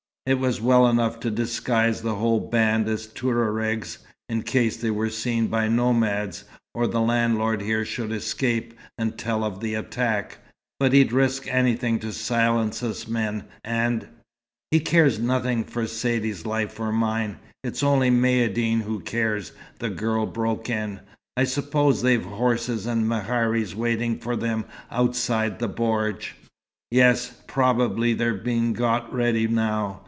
It 0.27 0.35
was 0.37 0.61
well 0.61 0.87
enough 0.87 1.19
to 1.21 1.31
disguise 1.31 2.03
the 2.03 2.13
whole 2.13 2.39
band 2.39 2.87
as 2.87 3.07
Touaregs, 3.07 3.97
in 4.29 4.43
case 4.43 4.77
they 4.77 4.91
were 4.91 5.09
seen 5.09 5.47
by 5.47 5.67
nomads, 5.67 6.43
or 6.75 6.85
the 6.85 7.01
landlord 7.01 7.63
here 7.63 7.83
should 7.83 8.11
escape, 8.11 8.75
and 8.99 9.17
tell 9.17 9.43
of 9.43 9.61
the 9.61 9.73
attack. 9.73 10.37
But 10.79 10.93
he'd 10.93 11.11
risk 11.11 11.47
anything 11.51 11.97
to 12.01 12.13
silence 12.13 12.83
us 12.83 13.07
men, 13.07 13.45
and" 13.63 14.09
"He 14.71 14.79
cares 14.79 15.17
nothing 15.17 15.63
for 15.63 15.87
Saidee's 15.87 16.45
life 16.45 16.79
or 16.79 16.91
mine. 16.91 17.39
It's 17.63 17.81
only 17.81 18.11
Maïeddine 18.11 18.81
who 18.83 18.99
cares," 18.99 19.53
the 19.79 19.89
girl 19.89 20.27
broke 20.27 20.69
in. 20.69 20.99
"I 21.35 21.45
suppose 21.45 22.03
they've 22.03 22.23
horses 22.23 22.85
and 22.85 23.09
meharis 23.09 23.73
waiting 23.73 24.19
for 24.19 24.35
them 24.35 24.65
outside 24.91 25.57
the 25.57 25.67
bordj?" 25.67 26.33
"Yes. 26.91 27.41
Probably 27.47 28.13
they're 28.13 28.35
being 28.35 28.73
got 28.73 29.11
ready 29.11 29.47
now. 29.47 29.97